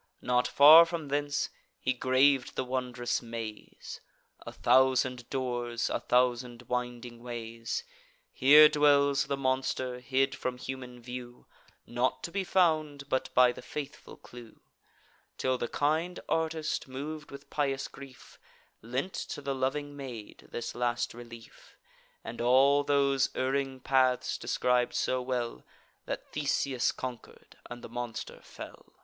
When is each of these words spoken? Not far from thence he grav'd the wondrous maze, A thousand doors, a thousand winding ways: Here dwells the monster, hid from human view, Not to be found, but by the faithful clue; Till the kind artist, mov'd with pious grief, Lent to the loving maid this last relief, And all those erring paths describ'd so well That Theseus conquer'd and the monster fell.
Not 0.23 0.47
far 0.47 0.83
from 0.87 1.09
thence 1.09 1.51
he 1.79 1.93
grav'd 1.93 2.55
the 2.55 2.63
wondrous 2.65 3.21
maze, 3.21 4.01
A 4.47 4.51
thousand 4.51 5.29
doors, 5.29 5.91
a 5.91 5.99
thousand 5.99 6.63
winding 6.63 7.21
ways: 7.21 7.83
Here 8.31 8.67
dwells 8.67 9.25
the 9.25 9.37
monster, 9.37 9.99
hid 9.99 10.33
from 10.33 10.57
human 10.57 11.03
view, 11.03 11.45
Not 11.85 12.23
to 12.23 12.31
be 12.31 12.43
found, 12.43 13.09
but 13.09 13.31
by 13.35 13.51
the 13.51 13.61
faithful 13.61 14.17
clue; 14.17 14.59
Till 15.37 15.59
the 15.59 15.67
kind 15.67 16.19
artist, 16.27 16.87
mov'd 16.87 17.29
with 17.29 17.51
pious 17.51 17.87
grief, 17.87 18.39
Lent 18.81 19.13
to 19.13 19.39
the 19.39 19.53
loving 19.53 19.95
maid 19.95 20.47
this 20.49 20.73
last 20.73 21.13
relief, 21.13 21.77
And 22.23 22.41
all 22.41 22.83
those 22.83 23.29
erring 23.35 23.79
paths 23.81 24.39
describ'd 24.39 24.95
so 24.95 25.21
well 25.21 25.63
That 26.07 26.25
Theseus 26.31 26.91
conquer'd 26.91 27.59
and 27.69 27.83
the 27.83 27.87
monster 27.89 28.41
fell. 28.41 28.93